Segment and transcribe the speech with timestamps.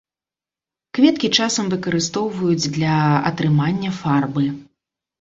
[0.97, 2.99] Кветкі часам выкарыстоўваюць для
[3.31, 4.43] атрымання фарбы.